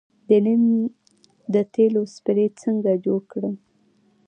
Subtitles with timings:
[0.27, 0.63] د نیم
[1.53, 3.55] د تیلو سپری څنګه جوړ کړم؟